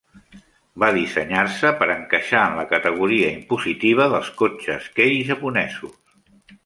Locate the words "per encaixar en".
1.81-2.57